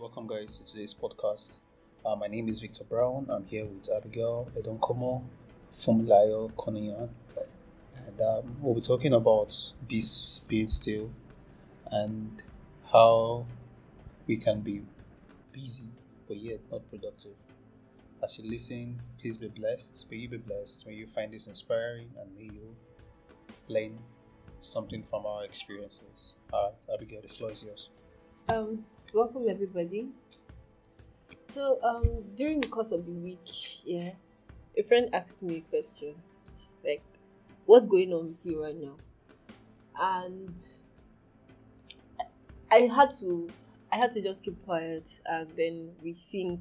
[0.00, 1.58] Welcome, guys, to today's podcast.
[2.06, 3.26] Uh, my name is Victor Brown.
[3.28, 5.24] I'm here with Abigail Edonkomo,
[5.72, 7.08] Funmilayo Koniyan,
[8.06, 9.52] and um, we'll be talking about
[9.88, 11.10] peace being still
[11.90, 12.44] and
[12.92, 13.44] how
[14.28, 14.82] we can be
[15.50, 15.90] busy
[16.28, 17.34] but yet not productive.
[18.22, 20.06] As you listen, please be blessed.
[20.08, 20.86] May you be blessed.
[20.86, 22.76] May you find this inspiring and may you
[23.66, 23.98] learn
[24.60, 26.36] something from our experiences.
[26.52, 27.90] All right, Abigail, the floor is yours.
[28.48, 30.12] Um, welcome everybody.
[31.48, 34.10] So, um, during the course of the week, yeah,
[34.76, 36.14] a friend asked me a question,
[36.84, 37.02] like,
[37.64, 38.96] "What's going on with you right now?"
[39.98, 40.60] And
[42.70, 43.48] I had to,
[43.90, 46.60] I had to just keep quiet and then rethink,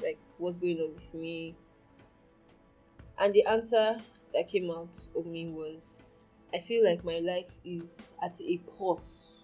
[0.00, 1.56] like, what's going on with me.
[3.18, 3.98] And the answer
[4.32, 9.42] that came out of me was, I feel like my life is at a pause,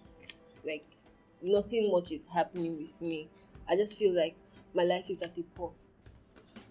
[0.65, 0.94] like
[1.41, 3.29] nothing much is happening with me.
[3.67, 4.35] I just feel like
[4.73, 5.89] my life is at a pause.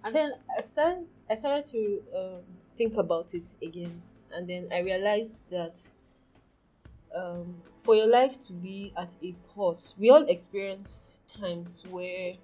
[0.05, 2.41] And then I started, I started to um,
[2.77, 4.03] think about it again,
[4.33, 5.79] and then I realized that
[7.15, 12.35] um, for your life to be at a pause, we all experience times where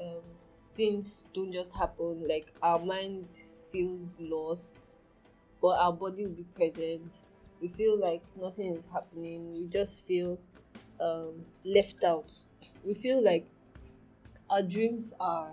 [0.00, 0.22] um,
[0.76, 2.26] things don't just happen.
[2.26, 3.36] Like our mind
[3.72, 4.98] feels lost,
[5.60, 7.22] but our body will be present.
[7.60, 9.54] We feel like nothing is happening.
[9.54, 10.38] You just feel
[11.04, 12.32] um, left out.
[12.84, 13.46] We feel like
[14.48, 15.50] our dreams are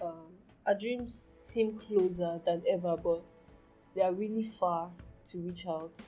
[0.00, 3.22] um, our dreams seem closer than ever, but
[3.94, 4.90] they are really far
[5.30, 5.98] to reach out.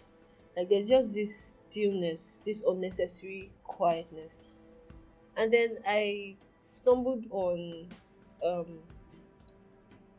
[0.57, 4.39] Like there's just this stillness, this unnecessary quietness.
[5.37, 7.87] And then I stumbled on
[8.45, 8.81] um,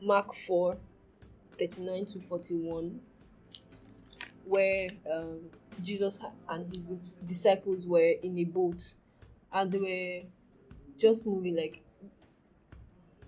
[0.02, 0.78] Mark 4
[1.60, 3.00] 39 to 41,
[4.46, 5.42] where um,
[5.82, 6.20] Jesus
[6.50, 8.82] and his disciples were in a boat
[9.54, 10.28] and they were
[10.98, 11.82] just moving like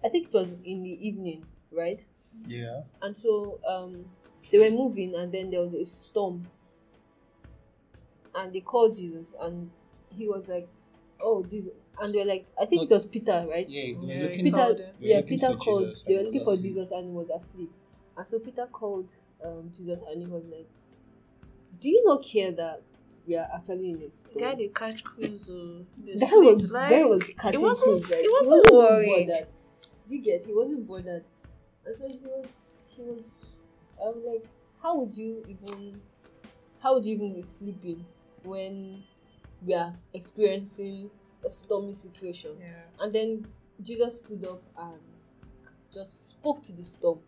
[0.04, 2.02] I think it was in the evening, right?
[2.48, 2.82] Yeah.
[3.02, 4.06] And so um
[4.52, 6.48] they were moving and then there was a storm.
[8.36, 9.70] And they called Jesus and
[10.10, 10.68] he was like,
[11.22, 11.72] Oh Jesus
[12.02, 13.68] and they're like I think No, it was Peter, right?
[13.70, 14.86] Yeah, they Yeah, Peter called him.
[15.00, 16.74] they were yeah, Peter called Jesus they and were he looking for was asleep.
[16.74, 17.72] Jesus and he was asleep.
[18.18, 19.10] And so Peter called
[19.44, 20.70] um Jesus and he was like,
[21.84, 22.82] Do you not care that
[23.28, 24.38] we are actually in a storm?
[24.40, 25.50] Guy they catch cruise.
[25.52, 28.10] oh, that was like, that was catching It wasn't.
[28.10, 29.28] like, He wasn't even worried.
[29.28, 29.48] bothered.
[30.08, 30.36] Do you get?
[30.36, 30.46] It?
[30.46, 31.26] He wasn't bothered.
[31.86, 32.84] And so he was.
[32.88, 33.48] He was.
[34.02, 34.46] I'm like,
[34.82, 36.00] how would you even?
[36.82, 38.06] How would you even be sleeping
[38.44, 39.04] when
[39.66, 41.10] we are experiencing
[41.46, 42.52] a stormy situation?
[42.62, 42.80] Yeah.
[43.02, 43.46] And then
[43.82, 45.02] Jesus stood up and
[45.94, 47.20] just spoke to the storm.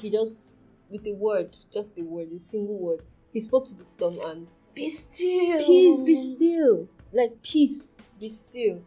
[0.00, 0.58] He just,
[0.90, 3.02] with a word, just a word, a single word,
[3.32, 5.58] he spoke to the storm and Be still.
[5.58, 6.88] peace be still.
[7.12, 8.82] Like peace be still.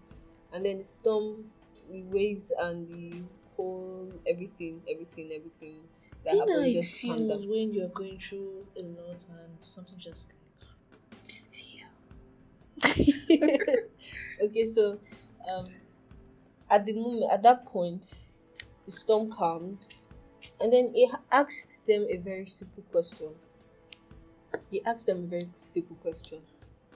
[0.54, 1.46] And then the storm
[1.90, 3.24] the waves and the
[3.56, 5.80] whole everything everything everything
[6.26, 10.30] that know how happened it feels when you're going through a lot and something just
[10.30, 10.38] like,
[11.28, 11.68] be still.
[14.44, 14.98] okay so
[15.52, 15.66] um
[16.70, 18.06] at the moment at that point
[18.86, 19.86] the storm calmed.
[20.60, 23.30] And then he asked them a very simple question
[24.70, 26.40] he asked them a very simple question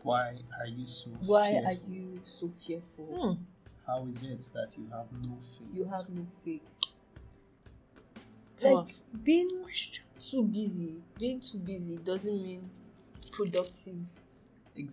[0.04, 1.70] Why are you so why fearful?
[1.70, 3.44] are you so fearful Hmm.
[3.88, 5.68] How is it that you have no faith?
[5.74, 6.68] you have no faith
[8.64, 8.88] like
[9.24, 9.50] being
[10.20, 12.70] too busy being too busy doesn't mean
[13.32, 13.96] productive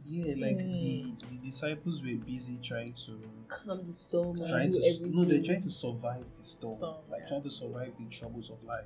[0.07, 0.73] Yeah, like Hmm.
[0.73, 3.19] the, the disciples were busy trying to
[3.49, 6.79] calm the storm and trying do to everything no, they're trying to survive the storm,
[6.79, 7.29] Storm, like yeah.
[7.29, 8.85] trying to survive the troubles of life.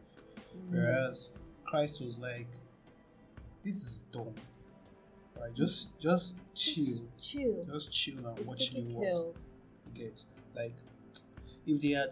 [0.56, 0.72] Mm.
[0.72, 1.32] Whereas
[1.64, 2.48] Christ was like,
[3.66, 4.34] "This is dumb.
[5.40, 5.54] right?
[5.54, 9.42] Just just chill, Just chill just chill and it's watch me taken walk." care.
[9.86, 10.76] You get like
[11.66, 12.10] if they had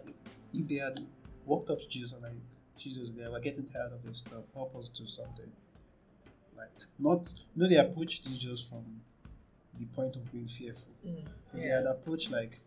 [0.53, 0.99] if they had
[1.45, 2.33] walked up to Jesus and like
[2.77, 4.43] Jesus, we are getting tired of this stuff.
[4.53, 5.51] Help us do something.
[6.57, 8.83] Like not you know they approached Jesus from
[9.79, 10.91] the point of being fearful.
[11.05, 11.25] Mm.
[11.53, 12.59] If They had approached like,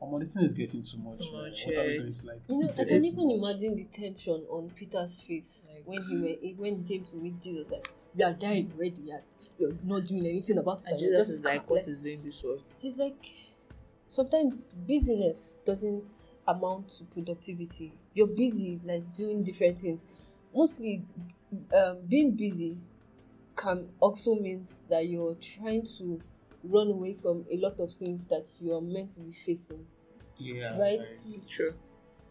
[0.00, 1.18] "Oh, this thing is getting too much.
[1.18, 1.50] Too man.
[1.50, 3.84] much, What are we going to like?" You know, I can too even imagine the
[3.84, 7.70] tension on Peter's face Like- when he were, when he came to meet Jesus.
[7.70, 9.22] Like, we are dying already, and
[9.58, 10.84] you're not doing anything about it.
[10.86, 12.62] And and Jesus just is like, calm." what is in this world?
[12.78, 13.32] He's like,
[14.06, 17.92] sometimes busyness doesn't amount to productivity.
[18.14, 20.06] You're busy, like doing different things.
[20.54, 21.04] Mostly,
[21.76, 22.78] um, being busy
[23.56, 26.20] can also mean that you're trying to
[26.64, 29.84] run away from a lot of things that you're meant to be facing.
[30.36, 30.78] Yeah.
[30.78, 31.00] Right?
[31.48, 31.74] True.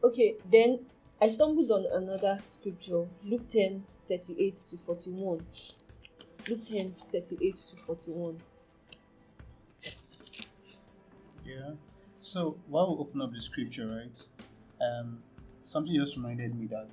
[0.03, 0.85] Okay, then
[1.21, 5.45] I stumbled on another scripture, Luke 10 38 to 41.
[6.47, 8.37] Luke 10 38 to 41.
[11.45, 11.71] Yeah.
[12.21, 14.21] So while we open up the scripture, right?
[14.79, 15.19] Um,
[15.61, 16.89] something just reminded me that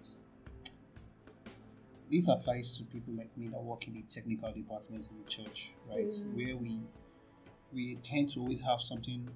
[2.11, 5.73] this applies to people like me that work in the technical department in the church,
[5.89, 6.07] right?
[6.07, 6.35] Mm.
[6.35, 6.81] Where we
[7.75, 9.29] we tend to always have something.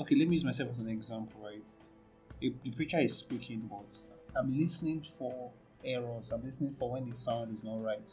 [0.00, 1.62] Okay, let me use myself as an example, right?
[2.40, 3.98] If the preacher is speaking, but
[4.36, 5.50] I'm listening for
[5.84, 6.30] errors.
[6.30, 8.12] I'm listening for when the sound is not right.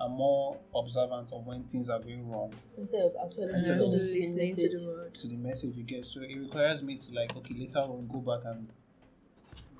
[0.00, 4.06] I'm more observant of when things are going wrong Instead of actually Instead of listening,
[4.08, 4.86] to listening the to the message.
[4.86, 5.14] word.
[5.14, 6.06] to the message you get.
[6.06, 8.66] So it requires me to like okay later on go back and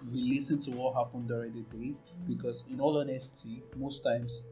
[0.04, 2.28] re-listen to what happened during the day mm.
[2.28, 4.42] because in all honesty, most times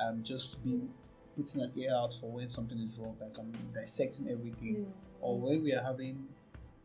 [0.00, 0.90] I'm just being
[1.36, 4.92] putting an ear out for when something is wrong, like I'm dissecting everything.
[5.20, 6.26] Or when we are having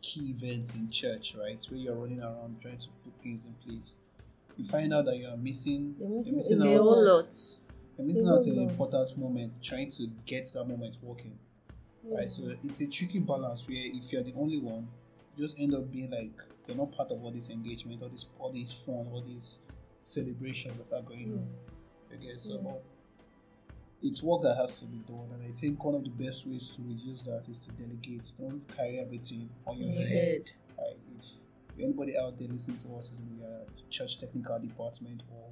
[0.02, 1.64] key events in church, right?
[1.70, 3.94] Where you're running around trying to put things in place.
[4.56, 7.26] You find out that you are missing, You're you're missing missing out whole lot.
[7.98, 11.38] you're missing out an important moment, trying to get that moment working.
[12.10, 14.88] Right, so it's a tricky balance where if you're the only one,
[15.36, 16.32] you just end up being like
[16.66, 19.60] you're not part of all this engagement, all this, all this fun, all these
[20.00, 21.48] celebrations that are going on.
[22.16, 22.72] Okay, so Yeah.
[24.02, 26.46] But it's work that has to be done, and I think one of the best
[26.48, 28.32] ways to reduce that is to delegate.
[28.40, 30.18] Don't carry everything on your Your head.
[30.18, 30.52] head.
[30.78, 30.98] Right?
[31.70, 33.60] If anybody out there listening to us is in the uh,
[33.90, 35.50] church technical department or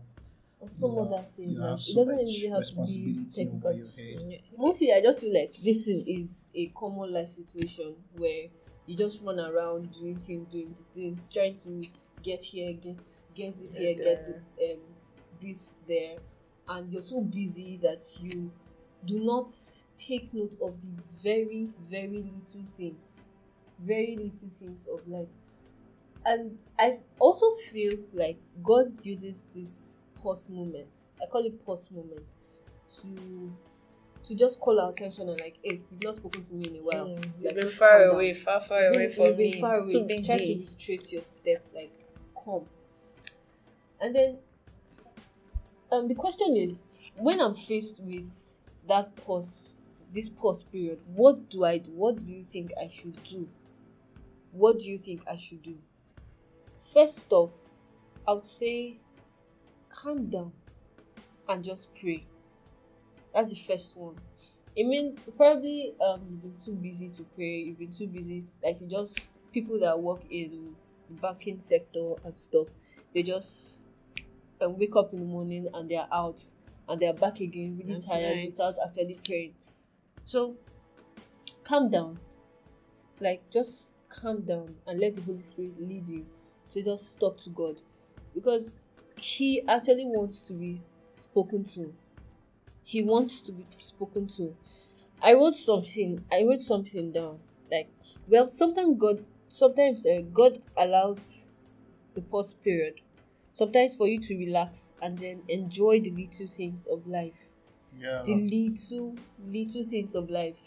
[0.59, 1.55] Or some other thing.
[1.57, 3.73] Like, have it so doesn't really have to be responsibility over technical.
[3.73, 3.87] your
[4.31, 4.41] head.
[4.57, 8.45] Mostly, I just feel like this is a common life situation where
[8.87, 11.83] you just run around doing things, doing things, trying to
[12.23, 13.03] get here, get
[13.35, 14.79] get this Get here, get um,
[15.41, 16.17] this there,
[16.69, 18.51] and you're so busy that you
[19.05, 19.51] do not
[19.97, 20.87] take note of the
[21.21, 23.33] very, very little things,
[23.79, 25.27] very little things of life.
[26.25, 31.11] And I also feel like God uses this pause moment.
[31.21, 32.33] I call it pause moment
[33.01, 33.53] to
[34.23, 36.79] to just call our attention and like, hey, you've not spoken to me in a
[36.79, 37.05] while.
[37.09, 38.15] Mm, Like, You've been far calm down.
[38.15, 39.61] away, far, far away from you've been me.
[39.61, 40.23] far Too away.
[40.25, 40.65] Try to busy.
[40.79, 41.91] retrace your step, like
[42.43, 42.65] come.
[44.01, 44.39] And then
[45.91, 46.83] um the question is
[47.17, 49.79] when I'm faced with that pause,
[50.13, 51.91] this pause period, what do I do?
[51.91, 53.47] What do you think I should do?
[54.51, 55.77] What do you think I should do?
[56.93, 57.53] First off,
[58.27, 58.99] I would say
[59.89, 60.51] calm down
[61.47, 62.25] and just pray.
[63.33, 64.15] That's the first one.
[64.77, 67.59] I mean, probably um you've been too busy to pray.
[67.59, 69.19] You've been too busy, like you just
[69.53, 70.75] people that work in
[71.09, 72.67] the banking sector and stuff.
[73.13, 73.84] They just
[74.61, 76.43] um, wake up in the morning and they are out
[76.87, 78.49] and they are back again, really At tired night.
[78.49, 79.53] without actually praying.
[80.25, 80.55] So,
[81.63, 82.19] calm down.
[83.19, 86.25] Like just calm down and let the Holy Spirit lead you
[86.69, 87.81] to just talk to God,
[88.33, 88.87] because
[89.19, 91.93] He actually wants to be spoken to
[92.85, 94.55] he wants to be spoken to.
[95.21, 96.23] I wrote something.
[96.31, 97.39] I wrote something down.
[97.71, 97.89] Like,
[98.27, 101.47] well, sometimes God, sometimes uh, God allows
[102.13, 103.01] the pause period.
[103.55, 107.53] Sometimes for you to relax and then enjoy the little things of life.
[107.97, 108.21] Yeah.
[108.25, 109.15] The little,
[109.47, 110.59] little things of life.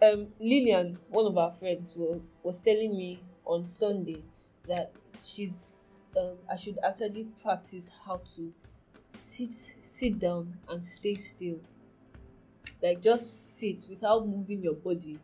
[0.00, 4.22] Um, Lillian, one of our friends, was was telling me on Sunday
[4.66, 8.54] that she's um I should actually practice how to
[9.10, 11.60] sit sit down and stay still
[12.82, 15.18] like just sit without moving your body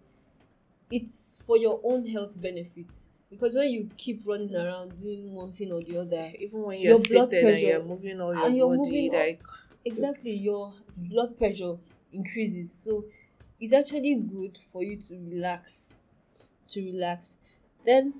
[0.91, 5.73] it's for your own health benefits because when you keep running around doing one thing
[5.73, 8.79] or the other Even when you're blood seated and you're moving all and you're body,
[8.79, 9.43] moving all- like
[9.85, 11.77] exactly your blood pressure
[12.13, 13.05] increases so
[13.61, 15.97] it's actually good for you to relax
[16.69, 17.37] to relax
[17.85, 18.13] then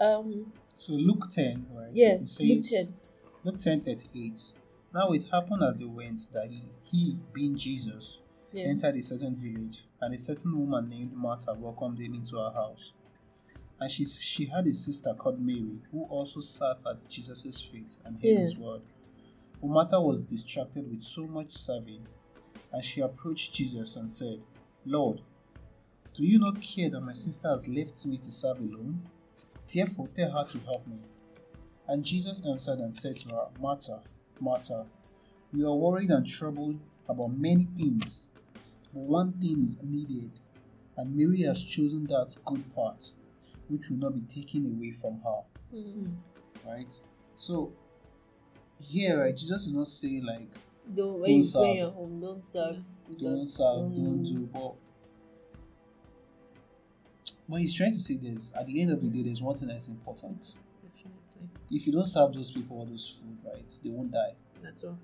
[0.00, 1.90] um So Luke 10, right?
[1.92, 2.94] yeah It says, Luke 10
[3.44, 4.40] Luke 10 38.
[4.94, 8.20] Now it happened as they went that he, he being Jesus,
[8.52, 12.50] yeah entered a certain village, and a certain woman named Martha welcomed him into her
[12.52, 12.92] house.
[13.82, 18.16] And she, she had a sister called Mary, who also sat at Jesus' feet and
[18.16, 18.38] heard Yeah.
[18.38, 18.82] his word.
[19.60, 22.06] But Martha was distracted with so much serving,
[22.72, 24.40] and she approached Jesus and said,
[24.86, 25.20] Lord,
[26.14, 29.02] do you not care that my sister has left me to serve alone?
[29.66, 30.98] Therefore, tell her to help me.
[31.88, 34.00] And Jesus answered and said to her, Martha,
[34.38, 34.86] Martha,
[35.52, 38.28] you are worried and troubled about many things,
[38.94, 40.30] but one thing is needed,
[40.96, 43.10] and Mary has chosen that good part,
[43.68, 45.42] which will not be taken away from her.
[45.74, 46.16] Mhm.
[46.66, 46.92] Right?
[47.36, 47.72] So,
[48.78, 50.48] here, right, Jesus is not saying like,
[50.94, 51.76] don't when Don't you serve.
[51.76, 52.76] you're home don't serve
[53.18, 54.74] don't serve, don't don't- do, but.
[57.48, 59.68] But he's trying to say this at the end of the day, there's one thing
[59.68, 60.54] that's important.
[60.82, 61.48] definitely.
[61.70, 64.98] If you don't serve those people all those food, right, they won't die, That's all.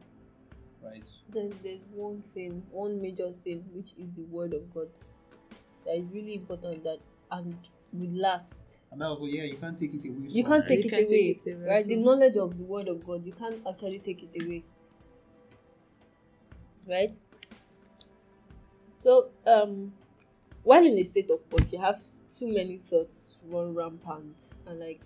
[0.83, 1.09] right?
[1.31, 4.89] then there's one thing, one major thing, which is the word of God.
[5.85, 6.99] that is really important that
[7.31, 7.57] and
[7.93, 8.81] will last.
[8.93, 10.27] And that was, well, yeah, you can't take it away.
[10.29, 11.85] You can't take You it can't away, take it away, right?
[11.85, 14.65] The knowledge of the word of God, you can't actually take it away,
[16.87, 17.17] right?
[18.99, 19.93] So, um,
[20.65, 22.03] while in a state of pause, you have
[22.37, 25.01] too many thoughts run rampant, and like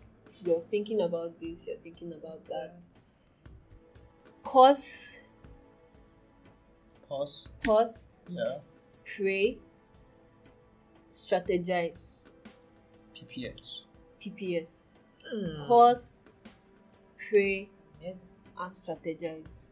[0.44, 2.84] you're thinking about this, you're thinking about that.
[4.42, 5.20] Pause,
[7.08, 7.48] Pause.
[7.62, 8.58] pause, Yeah.
[9.04, 9.58] pray,
[11.12, 12.26] strategize.
[13.22, 13.82] PPS.
[14.20, 14.88] PPS.
[15.34, 15.66] Mm.
[15.66, 16.44] Pause,
[17.28, 17.68] pray,
[18.02, 18.24] Yes.
[18.58, 19.68] and strategize.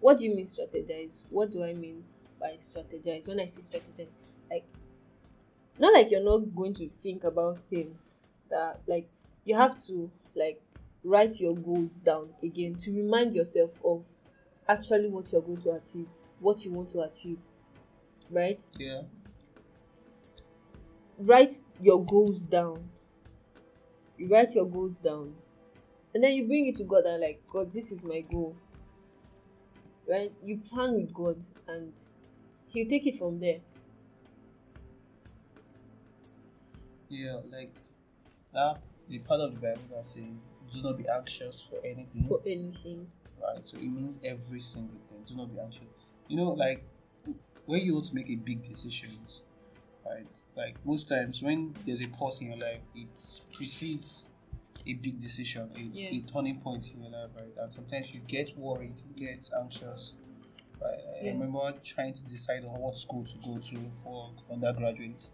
[0.00, 1.24] What do you mean strategize?
[1.30, 2.04] What do I mean
[2.40, 3.26] by strategize?
[3.28, 4.08] When I say strategize,
[4.50, 4.64] like
[5.78, 9.08] not like you're not going to think about things that like
[9.44, 10.60] you have to like
[11.04, 14.04] write your goals down again to remind yourself of
[14.68, 16.08] actually what you're going to achieve,
[16.40, 17.38] what you want to achieve.
[18.30, 18.62] Right?
[18.78, 19.02] Yeah.
[21.18, 21.52] write
[21.82, 22.88] your goals down.
[24.16, 25.34] You write your goals down.
[26.14, 28.54] And then you bring it to God and like, God, this is my goal.
[30.08, 30.32] Right?
[30.44, 31.92] You plan with God and
[32.68, 33.58] He'll take it from there.
[37.08, 37.74] Yeah, like
[38.54, 40.24] that the part of the Bible that says
[40.72, 42.24] do not be anxious for anything.
[42.26, 43.06] For anything.
[43.42, 43.64] right?
[43.64, 45.22] So it means every single thing.
[45.26, 45.84] Do not be anxious.
[46.28, 46.84] You know, like
[47.66, 49.42] when you want to make a big decisions,
[50.04, 50.26] right?
[50.56, 53.18] Like most times when there's a pause in your life, it
[53.54, 54.26] precedes
[54.86, 56.08] a big decision, a, Yeah.
[56.10, 57.52] a turning point in your life, right?
[57.56, 60.12] And sometimes you get worried, you get anxious.
[60.80, 60.98] Right?
[61.20, 61.32] I Yeah.
[61.32, 65.28] remember trying to decide on what school to go to for undergraduate,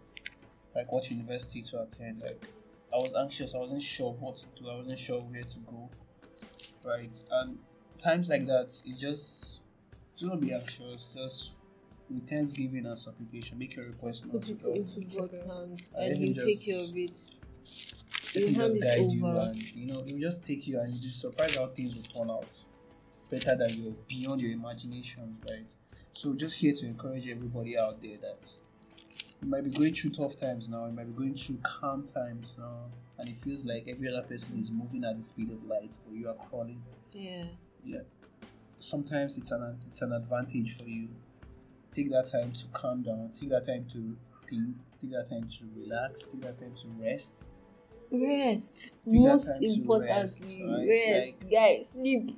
[0.75, 2.19] like what university to attend.
[2.21, 2.45] Like
[2.93, 5.89] I was anxious, I wasn't sure what to do, I wasn't sure where to go.
[6.85, 7.23] Right?
[7.31, 7.57] And
[7.97, 9.59] times like that, it just
[10.17, 11.07] do not be anxious.
[11.07, 11.53] Just
[12.09, 16.33] with thanksgiving and supplication, make your request known Put it into God's hands and him
[16.33, 17.17] He'll take care of it.
[18.35, 19.39] Let him He'll hand just it guide you, over.
[19.39, 22.03] and you know, it will just take you, and you'll be surprised how things will
[22.03, 22.47] turn out
[23.29, 25.71] better than you beyond your imagination, right?
[26.13, 28.57] So, just here to encourage everybody out there that
[29.41, 32.55] you might be going through tough times now, you might be going through calm times
[32.57, 32.85] now,
[33.17, 36.15] and it feels like every other person is moving at the speed of light, but
[36.15, 36.81] you are crawling.
[37.13, 37.45] Yeah.
[37.85, 37.99] yeah
[38.79, 41.09] sometimes it's an it's an advantage for you
[41.91, 44.15] take that time to calm down take that time to
[44.47, 47.47] think take that time to relax take that time to rest
[48.11, 48.89] Rest.
[49.05, 51.35] that Most importantly, rest, rest.
[51.43, 51.89] Like- guys.
[51.89, 52.31] Sleep.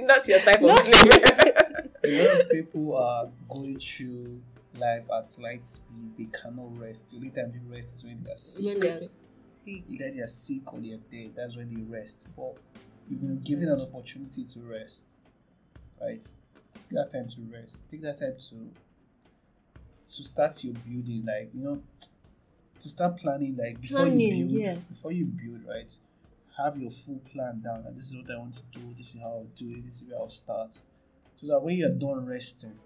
[0.04, 1.12] Not your type of sleep.
[2.04, 4.40] a lot of people are going through
[4.78, 8.30] life at light speed they cannot rest the only time they rest is when they
[8.32, 9.82] are sick when they're sick.
[9.88, 12.56] either they are sick or they are dead that's when they rest but
[13.08, 15.14] you've been given an opportunity to rest
[16.00, 16.26] right
[16.72, 18.70] take that time to rest take that time to
[20.14, 21.82] to start your building like you know
[22.78, 24.74] to start planning like before you build yeah.
[24.90, 25.92] before you build right
[26.58, 29.20] have your full plan down and this is what i want to do this is
[29.20, 30.80] how i'll do it this is where i'll start
[31.34, 32.78] so that when you're done resting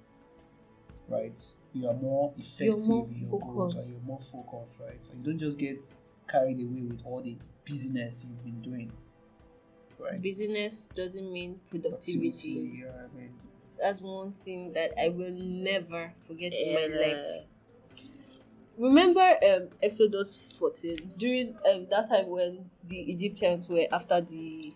[1.08, 3.90] right you are more effective more in your goals and focused.
[3.90, 5.82] you're more focused right and you don't just get
[6.28, 8.92] carried away with all the busyness you've been doing
[9.98, 12.80] right Business doesn't mean productivity.
[12.82, 13.32] yeah i mean
[13.80, 17.46] That's one thing that I will never forget in my life.
[18.78, 24.72] Remember um, Exodus 14 during um, that time when the Egyptians were after the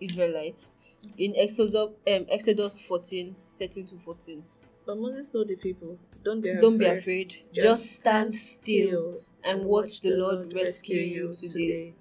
[0.00, 0.70] Israelites
[1.16, 4.44] in Exodus um, Exodus 14 13 to 14.
[4.86, 6.98] But Moses told the people, "Don't be afraid, Don't be afraid.
[6.98, 11.94] afraid, just, stand still and watch the Lord rescue you today.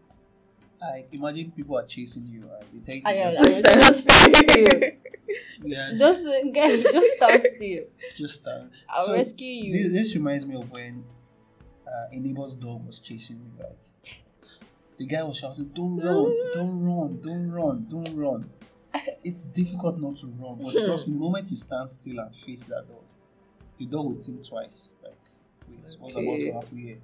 [0.81, 3.93] like imagine people are chasing you and they take I you am- just, I am-
[3.93, 4.91] Stand still.
[5.63, 7.83] Yeah, Just guys, just stand still.
[8.15, 9.73] just stand I'll So, rescue you.
[9.73, 11.03] This, this reminds me of when
[11.87, 13.89] uh, a neighbor's dog was chasing me, right?
[14.97, 18.49] The guy was shouting, Don't run, don't run, don't run, don't run.
[19.23, 22.63] It's difficult not to run, but trust me, the moment you stand still and face
[22.65, 23.03] that dog,
[23.77, 24.89] the dog will think twice.
[25.03, 25.13] Like,
[25.69, 26.97] wait, what's about to happen here?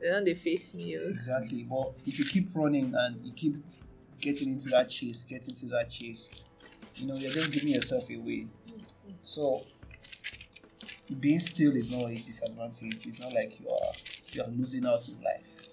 [0.00, 0.96] Then they face me.
[0.96, 1.08] oh.
[1.08, 1.64] Exactly.
[1.64, 3.56] But if you keep running and you keep
[4.20, 6.30] getting into that chase, getting into that chase,
[6.98, 8.46] you know, you're just giving yourself away.
[9.22, 9.62] So
[11.20, 13.06] being still is not a disadvantage.
[13.06, 13.92] It's not like you are
[14.32, 15.68] you are losing out in life.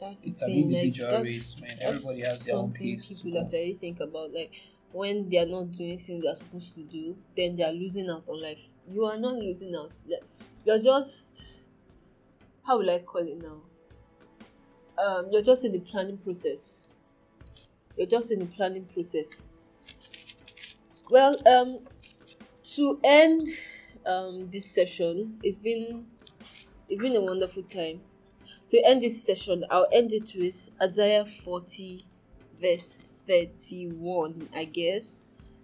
[0.00, 1.78] That's It's an thing, like, individual that's- race, man.
[1.80, 3.22] Everybody has their own pace.
[3.22, 4.52] people actually think about like
[4.92, 8.08] when they are not doing things they are supposed to do then they are losing
[8.08, 8.58] out on life
[8.88, 10.22] you are not losing out Like,
[10.64, 11.62] you're just
[12.62, 13.62] how will i call it now
[15.02, 16.88] um you're just in the planning process
[17.98, 19.48] you're just in the planning process
[21.10, 21.80] well um
[22.62, 23.48] to end
[24.06, 26.06] um this session it's been
[26.88, 28.02] It's been a wonderful time.
[28.68, 32.06] To end this session, I'll end it with Isaiah 40,
[32.60, 35.54] verse 31, I guess.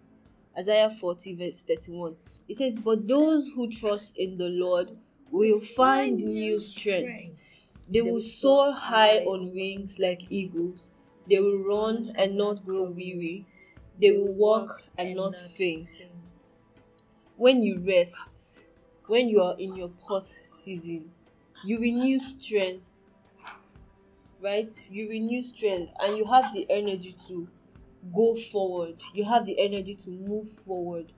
[0.58, 2.16] Isaiah 40, verse 31.
[2.48, 4.92] It says, But those who trust in the Lord
[5.30, 7.58] will find new strength.
[7.88, 10.90] They will soar high on wings like eagles.
[11.28, 13.46] They will run and not grow weary.
[14.02, 16.08] They will walk and not faint.
[17.36, 18.70] When you rest,
[19.06, 21.12] when you are in your pause season,
[21.64, 22.90] you renew strength.
[24.42, 24.68] Right?
[24.90, 27.46] You renew strength and you have the energy to
[28.12, 29.00] go forward.
[29.14, 31.12] You have the energy to move forward.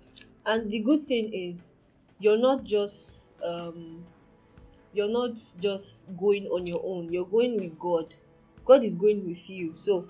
[0.45, 1.77] And the good thing is,
[2.19, 4.05] you're not just um,
[4.93, 7.11] you're not just going on your own.
[7.11, 8.15] You're going with God.
[8.67, 9.73] God is going with you.
[9.75, 10.07] So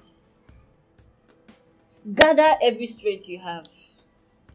[2.14, 3.66] gather every strength you have.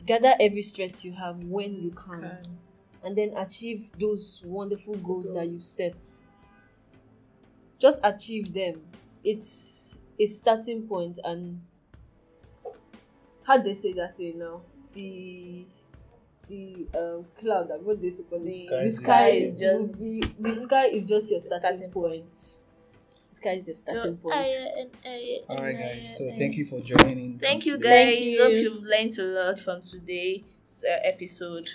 [0.06, 2.58] Gather every strength you have when you can,
[3.04, 6.02] and then achieve those wonderful goals that you set.
[7.80, 8.82] Just achieve them.
[9.24, 11.62] It's a starting point, and
[13.46, 14.62] how do they say that thing now?
[14.94, 15.66] The
[16.48, 18.68] the um, cloud what they call it?
[18.68, 21.92] Sky The sky the- is just the, the sky is just your The starting, starting
[21.92, 22.66] point.
[23.30, 24.36] The sky is your starting point.
[25.50, 26.18] All right, guys.
[26.18, 27.38] So thank you for joining.
[27.40, 27.90] Thank you, today.
[27.90, 28.38] guys.
[28.40, 28.70] Thank you.
[28.70, 31.70] Hope you've learned a lot from today's uh, episode.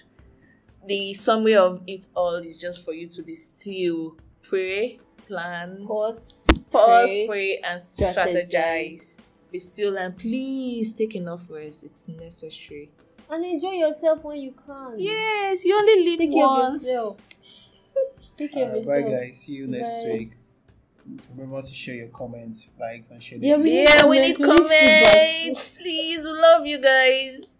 [0.86, 6.46] The summary of it all is just for you to be still, pray, plan, Pause.
[6.70, 8.50] pause, pray, pray, and strategize.
[8.52, 9.20] strategize.
[9.50, 11.84] Be still and please take enough rest.
[11.84, 12.90] It's necessary.
[13.30, 14.96] and enjoy yourself when you can.
[14.98, 16.84] Yes, you only live Take care of once.
[16.86, 17.18] yourself.
[18.36, 19.36] Take care of Alright, bye, guys.
[19.38, 20.10] See you next Bye.
[20.12, 20.32] week.
[21.36, 23.38] Remember to share your comments, likes, and share.
[23.40, 23.80] Yeah, we video.
[23.80, 25.68] need Yeah, we need comments, we need comments.
[25.78, 27.53] Please, we love you guys.